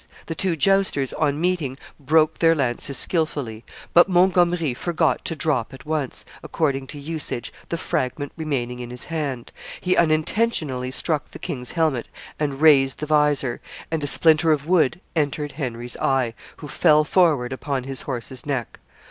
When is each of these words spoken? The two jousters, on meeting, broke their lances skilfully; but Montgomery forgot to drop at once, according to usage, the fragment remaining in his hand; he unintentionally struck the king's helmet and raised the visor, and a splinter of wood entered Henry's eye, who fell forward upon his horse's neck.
The 0.25 0.33
two 0.33 0.55
jousters, 0.55 1.13
on 1.13 1.39
meeting, 1.39 1.77
broke 1.99 2.39
their 2.39 2.55
lances 2.55 2.97
skilfully; 2.97 3.63
but 3.93 4.09
Montgomery 4.09 4.73
forgot 4.73 5.23
to 5.25 5.35
drop 5.35 5.75
at 5.75 5.85
once, 5.85 6.25
according 6.41 6.87
to 6.87 6.99
usage, 6.99 7.53
the 7.69 7.77
fragment 7.77 8.31
remaining 8.35 8.79
in 8.79 8.89
his 8.89 9.05
hand; 9.13 9.51
he 9.79 9.95
unintentionally 9.95 10.89
struck 10.89 11.29
the 11.29 11.37
king's 11.37 11.73
helmet 11.73 12.07
and 12.39 12.61
raised 12.61 12.97
the 12.97 13.05
visor, 13.05 13.61
and 13.91 14.03
a 14.03 14.07
splinter 14.07 14.51
of 14.51 14.67
wood 14.67 14.99
entered 15.15 15.51
Henry's 15.51 15.97
eye, 15.97 16.33
who 16.57 16.67
fell 16.67 17.03
forward 17.03 17.53
upon 17.53 17.83
his 17.83 18.01
horse's 18.01 18.43
neck. 18.43 18.79